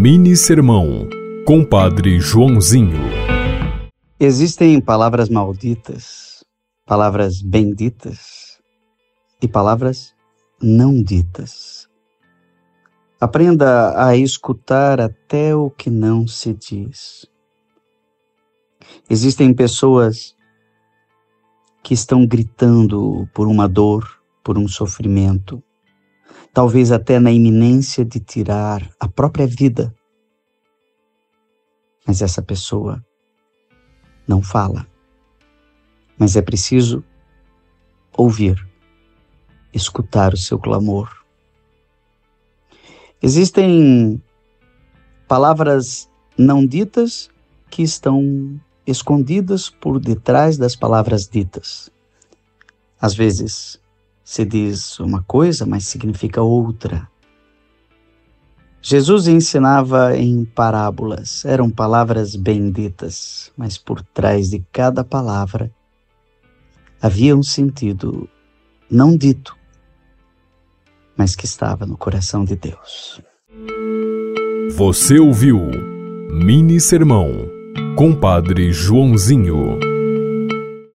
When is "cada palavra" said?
64.72-65.70